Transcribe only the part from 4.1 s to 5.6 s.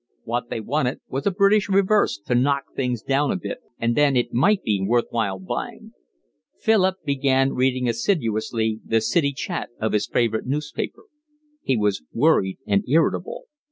it might be worth while